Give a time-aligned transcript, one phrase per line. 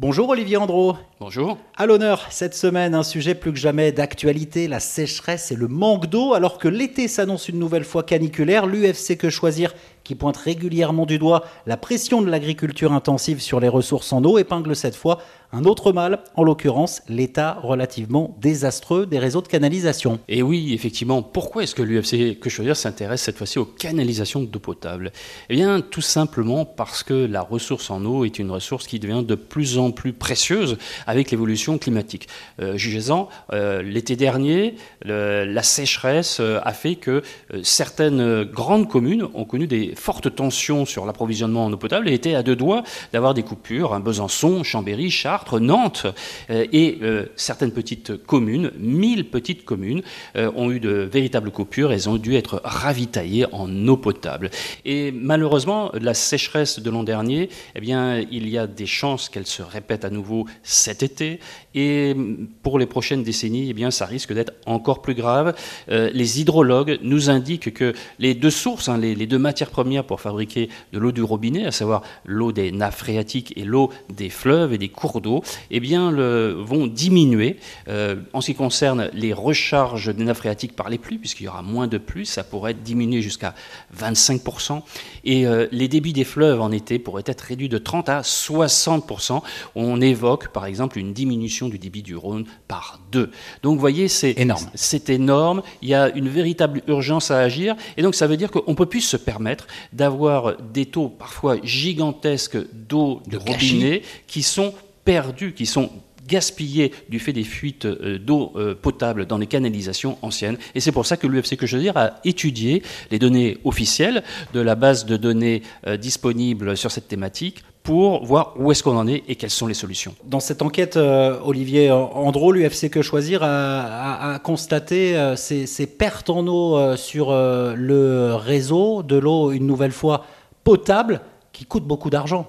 [0.00, 0.96] Bonjour Olivier Andro.
[1.20, 1.58] Bonjour.
[1.76, 6.06] À l'honneur, cette semaine, un sujet plus que jamais d'actualité, la sécheresse et le manque
[6.06, 6.32] d'eau.
[6.32, 9.74] Alors que l'été s'annonce une nouvelle fois caniculaire, l'UFC Que Choisir,
[10.04, 14.38] qui pointe régulièrement du doigt la pression de l'agriculture intensive sur les ressources en eau,
[14.38, 15.18] épingle cette fois
[15.52, 20.20] un autre mal, en l'occurrence l'état relativement désastreux des réseaux de canalisation.
[20.28, 25.10] Et oui, effectivement, pourquoi est-ce que l'UFC Que s'intéresse cette fois-ci aux canalisations d'eau potable?
[25.48, 29.24] Eh bien, tout simplement parce que la ressource en eau est une ressource qui devient
[29.26, 32.28] de plus en plus précieuse avec l'évolution climatique.
[32.60, 37.22] Euh, Jugez-en, euh, l'été dernier, la sécheresse euh, a fait que
[37.54, 42.14] euh, certaines grandes communes ont connu des fortes tensions sur l'approvisionnement en eau potable et
[42.14, 43.94] étaient à deux doigts d'avoir des coupures.
[43.94, 46.06] Hein, Besançon, Chambéry, Chartres, Nantes
[46.48, 46.98] et
[47.36, 50.02] certaines petites communes, 1000 petites communes,
[50.34, 54.50] ont eu de véritables coupures elles ont dû être ravitaillées en eau potable.
[54.84, 59.46] Et malheureusement, la sécheresse de l'an dernier, eh bien, il y a des chances qu'elle
[59.46, 61.40] se répète à nouveau cet été.
[61.74, 62.14] Et
[62.62, 65.54] pour les prochaines décennies, eh bien, ça risque d'être encore plus grave.
[65.90, 70.20] Euh, les hydrologues nous indiquent que les deux sources, hein, les, deux matières premières pour
[70.20, 74.72] fabriquer de l'eau du robinet, à savoir l'eau des nappes phréatiques et l'eau des fleuves
[74.72, 77.56] et des cours d'eau, eh bien, le, vont diminuer.
[77.88, 81.48] Euh, en ce qui concerne les recharges des nappes phréatiques par les pluies, puisqu'il y
[81.48, 83.54] aura moins de pluie, ça pourrait diminuer jusqu'à
[83.98, 84.82] 25%.
[85.24, 89.42] Et euh, les débits des fleuves en été pourraient être réduits de 30 à 60%.
[89.74, 93.30] On évoque, par exemple, une diminution du débit du Rhône par deux.
[93.62, 94.70] Donc vous voyez, c'est énorme.
[94.74, 95.62] C'est énorme.
[95.82, 97.76] Il y a une véritable urgence à agir.
[97.96, 102.58] Et donc ça veut dire qu'on peut plus se permettre d'avoir des taux parfois gigantesques
[102.72, 105.90] d'eau de, robinet qui sont perdus, qui sont
[106.30, 110.58] gaspillés du fait des fuites euh, d'eau euh, potable dans les canalisations anciennes.
[110.74, 114.22] Et c'est pour ça que l'UFC que je veux dire a étudié les données officielles
[114.54, 118.96] de la base de données euh, disponible sur cette thématique pour voir où est-ce qu'on
[118.96, 120.14] en est et quelles sont les solutions.
[120.22, 126.46] Dans cette enquête, euh, Olivier Andro, l'UFC Que Choisir a, constaté euh, ces, pertes en
[126.46, 130.24] eau euh, sur le réseau de l'eau, une nouvelle fois
[130.62, 131.20] potable,
[131.52, 132.46] qui coûte beaucoup d'argent.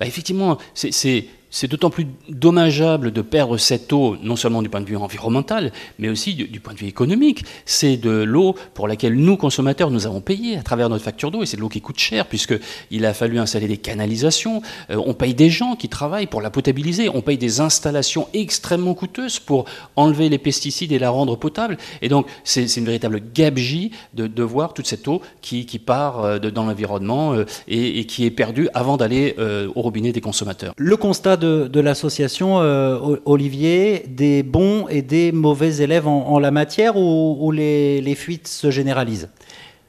[0.00, 4.80] Bah, effectivement, c'est c'est d'autant plus dommageable de perdre cette eau, non seulement du point
[4.80, 7.44] de vue environnemental, mais aussi du, point de vue économique.
[7.64, 11.42] C'est de l'eau pour laquelle nous, consommateurs, nous avons payé à travers notre facture d'eau,
[11.42, 15.14] et c'est de l'eau qui coûte cher, puisqu'il a fallu installer des canalisations, euh, on
[15.14, 19.64] paye des gens qui travaillent pour la potabiliser, on paye des installations extrêmement coûteuses pour
[19.96, 21.76] enlever les pesticides et la rendre potable.
[22.00, 26.64] Et donc, c'est une véritable gabegie de, voir toute cette eau qui, part euh, dans
[26.64, 29.34] l'environnement euh, et, et, qui est perdue avant d'aller
[29.74, 30.74] au robinet des consommateurs.
[30.76, 36.96] Le constat de, l'association, euh, Olivier, des bons et des mauvais élèves en, la matière
[36.96, 39.28] ou, les fuites se généralisent?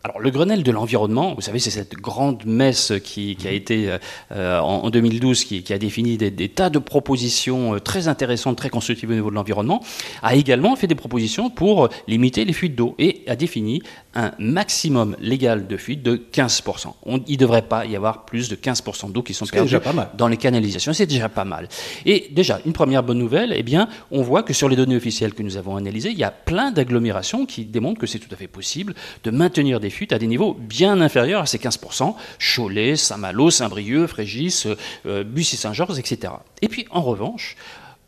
[0.04, 3.98] Alors le Grenelle de l'environnement, vous savez, c'est cette grande messe qui, a été
[4.32, 9.12] euh, en, 2012, qui, a défini des, tas de propositions euh, très intéressantes, très constructives
[9.12, 9.84] au niveau de l'environnement,
[10.24, 13.84] a également fait des propositions pour limiter les fuites d'eau et a défini
[14.16, 16.94] un maximum légal de fuite de 15%.
[17.06, 19.78] il ne devrait pas y avoir plus de 15% d'eau qui sont perdues
[20.18, 20.94] dans les canalisations.
[20.94, 21.70] C'est déjà pas mal.
[22.06, 25.34] Et déjà, une première bonne nouvelle, eh bien, on voit que sur les données officielles
[25.34, 28.36] que nous avons analysées, il y a plein d'agglomérations qui démontrent que c'est tout à
[28.36, 32.96] fait possible de maintenir des fuites à des niveaux bien inférieurs à ces 15%, Cholet,
[32.96, 34.68] Saint-Malo, Saint-Brieuc, Frégis,
[35.06, 36.34] euh, Bussy-Saint-Georges, etc.
[36.62, 37.56] Et puis, en revanche,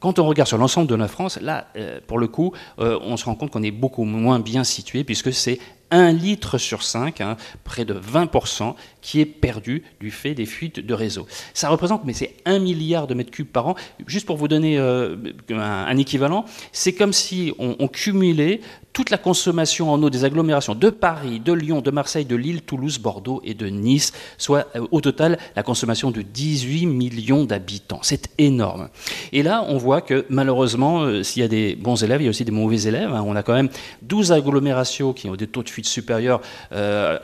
[0.03, 3.15] quand on regarde sur l'ensemble de la France, là, euh, pour le coup, euh, on
[3.15, 5.59] se rend compte qu'on est beaucoup moins bien situé, puisque c'est
[5.91, 10.81] 1 litre sur 5, hein, près de 20%, qui est perdu du fait des fuites
[10.81, 11.25] de réseau.
[11.53, 13.75] Ça représente, mais c'est 1 milliard de mètres cubes par an.
[14.05, 15.15] Juste pour vous donner euh,
[15.51, 16.43] un, équivalent,
[16.73, 18.59] c'est comme si on, cumulait
[18.93, 22.61] toute la consommation en eau des agglomérations de Paris, de Lyon, de Marseille, de Lille,
[22.61, 27.99] Toulouse, Bordeaux et de Nice, soit euh, au total la consommation de 18 millions d'habitants.
[28.03, 28.89] C'est énorme.
[29.31, 32.27] Et là, on voit que malheureusement, euh, s'il y a des bons élèves, il y
[32.27, 33.11] a aussi des mauvais élèves.
[33.13, 33.23] Hein.
[33.25, 33.69] On a quand même
[34.03, 36.41] 12 agglomérations qui ont des taux de fuite supérieurs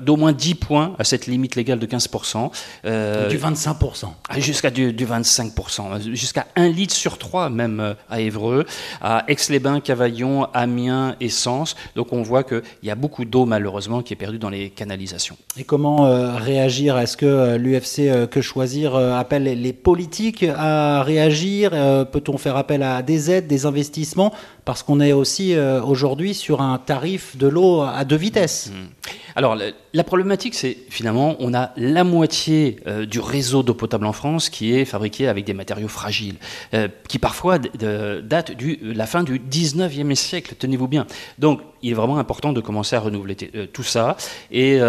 [0.02, 2.52] d'au moins 10 points à cette limite légale de 15%.
[2.86, 4.06] Euh, du 25%.
[4.30, 6.14] Ah, jusqu'à du, 25%.
[6.14, 8.66] Jusqu'à 1 litre sur 3 même euh, à Évreux,
[9.02, 11.59] à Aix-les-Bains, Cavaillon, Amiens et Sens.
[11.96, 15.38] Donc on voit qu'il y a beaucoup d'eau malheureusement qui est perdue dans les canalisations.
[15.58, 16.98] Et comment euh, réagir?
[16.98, 21.72] Est-ce que l'UFC Que Choisir appelle les politiques à réagir?
[22.12, 24.34] Peut-on faire appel à des aides, des investissements?
[24.70, 28.70] Parce qu'on est aussi aujourd'hui sur un tarif de l'eau à deux vitesses.
[28.72, 29.10] Mmh.
[29.36, 29.58] Alors,
[29.94, 34.50] la, problématique, c'est finalement, on a la moitié euh, du réseau d'eau potable en France
[34.50, 36.36] qui est fabriqué avec des matériaux fragiles,
[36.74, 41.08] euh, qui parfois datent de la fin du 19e siècle, tenez-vous bien.
[41.40, 44.18] Donc, il est vraiment important de commencer à renouveler euh, tout ça.
[44.52, 44.80] Et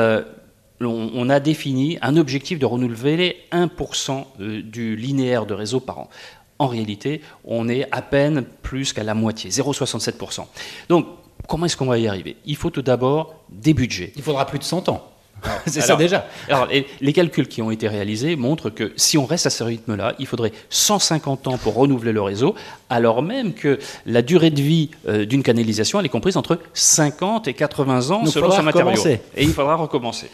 [0.82, 4.24] on, a défini un objectif de renouveler 1%
[4.62, 6.08] du linéaire de réseau par an.
[6.60, 10.44] En réalité, on est à peine plus qu'à la moitié, 0,67%.
[10.90, 11.06] Donc,
[11.48, 12.36] comment est-ce qu'on va y arriver?
[12.44, 14.12] Il faut tout d'abord des budgets.
[14.14, 15.06] Il faudra plus de 100 ans.
[15.66, 16.26] C'est ça déjà.
[16.50, 16.68] Alors,
[17.00, 20.26] les calculs qui ont été réalisés montrent que si on reste à ce rythme-là, il
[20.26, 22.54] faudrait 150 ans pour renouveler le réseau,
[22.90, 27.48] alors même que la durée de vie euh, d'une canalisation, elle est comprise entre 50
[27.48, 29.02] et 80 ans selon son matériau.
[29.06, 30.30] Et il faudra recommencer.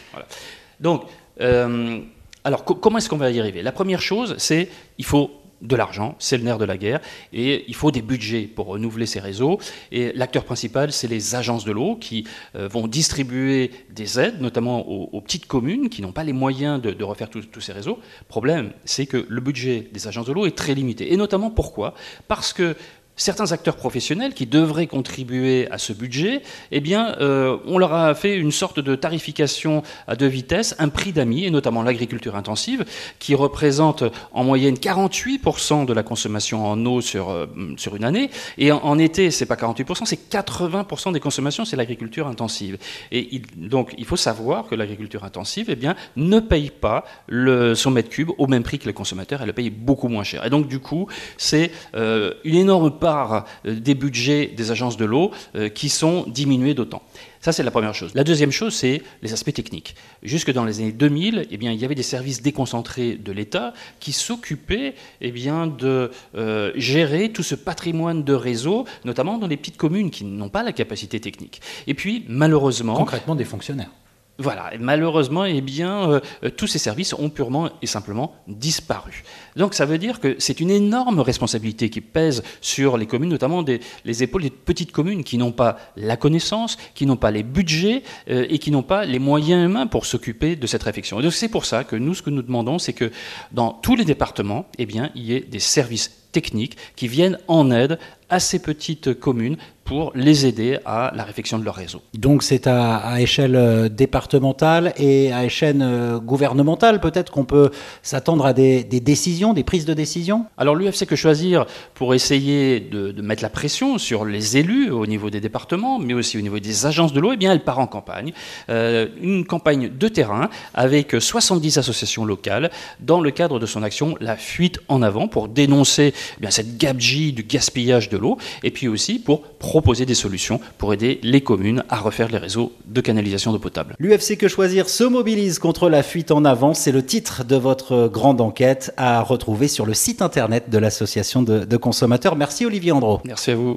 [0.81, 1.03] Donc,
[1.39, 1.99] euh,
[2.43, 3.61] alors comment est-ce qu'on va y arriver?
[3.61, 5.31] La première chose, c'est il faut
[5.61, 6.99] de l'argent, c'est le nerf de la guerre,
[7.33, 9.59] et il faut des budgets pour renouveler ces réseaux.
[9.91, 12.25] Et l'acteur principal, c'est les agences de l'eau qui
[12.55, 17.03] euh, vont distribuer des aides, notamment aux, petites communes qui n'ont pas les moyens de,
[17.03, 17.99] refaire tous ces réseaux.
[18.27, 21.13] Problème, c'est que le budget des agences de l'eau est très limité.
[21.13, 21.93] Et notamment pourquoi?
[22.27, 22.75] Parce que
[23.17, 28.13] certains acteurs professionnels qui devraient contribuer à ce budget, eh bien, euh, on leur a
[28.15, 32.85] fait une sorte de tarification à deux vitesses, un prix d'amis, et notamment l'agriculture intensive,
[33.19, 37.47] qui représente en moyenne 48% de la consommation en eau sur, euh,
[37.77, 38.29] sur une année.
[38.57, 42.77] Et en, été, c'est pas 48%, c'est 80% des consommations, c'est l'agriculture intensive.
[43.11, 47.91] Et donc, il faut savoir que l'agriculture intensive, eh bien, ne paye pas le, son
[47.91, 50.45] mètre cube au même prix que le consommateur, elle le paye beaucoup moins cher.
[50.45, 55.31] Et donc, du coup, c'est euh, une énorme euh, des budgets des agences de l'eau
[55.55, 57.01] euh, qui sont diminués d'autant.
[57.39, 58.11] Ça, c'est la première chose.
[58.15, 59.95] La deuxième chose, c'est les aspects techniques.
[60.23, 63.73] Jusque dans les années 2000, eh bien, il y avait des services déconcentrés de l'État
[63.99, 69.77] qui s'occupaient eh de euh, gérer tout ce patrimoine de réseau, notamment dans les petites
[69.77, 71.61] communes qui n'ont pas la capacité technique.
[71.85, 72.95] Et puis, malheureusement...
[72.95, 73.91] Concrètement, des fonctionnaires.
[74.39, 79.23] Voilà, malheureusement, eh bien, euh, euh, tous ces services ont purement et simplement disparu.
[79.55, 83.65] Donc ça veut dire que c'est une énorme responsabilité qui pèse sur les communes, notamment
[84.05, 88.03] les épaules des petites communes qui n'ont pas la connaissance, qui n'ont pas les budgets
[88.29, 91.19] euh, et qui n'ont pas les moyens humains pour s'occuper de cette réflexion.
[91.19, 93.11] Et donc c'est pour ça que nous, ce que nous demandons, c'est que
[93.51, 97.71] dans tous les départements, eh bien, il y ait des services techniques qui viennent en
[97.71, 97.97] aide
[98.29, 99.57] à ces petites communes
[99.87, 102.01] pour les aider à la réflexion de leur réseau.
[102.13, 107.71] Donc c'est à, échelle euh, départementale et à échelle euh, gouvernementale peut-être qu'on peut,
[108.03, 113.21] s'attendre à des, décisions, des prises de décision Alors l'UFC Que Choisir, pour essayer de,
[113.21, 116.85] mettre la pression sur les élus au niveau des départements, mais aussi au niveau des
[116.85, 118.33] agences de l'eau, eh bien elle part en campagne,
[118.69, 124.17] euh, une campagne de terrain avec 70 associations locales dans le cadre de son action
[124.19, 128.71] La fuite en avant pour dénoncer eh bien, cette gabegie du gaspillage de l'eau et
[128.71, 129.43] puis aussi pour
[129.77, 133.95] proposer des solutions pour aider les communes à refaire les réseaux de canalisation d'eau potable.
[133.99, 136.73] L'UFC Que Choisir se mobilise contre la fuite en avant.
[136.73, 141.43] C'est le titre de votre grande enquête à retrouver sur le site internet de l'association
[141.43, 142.35] de, de consommateurs.
[142.35, 143.21] Merci Olivier Andro.
[143.23, 143.75] Merci à vous.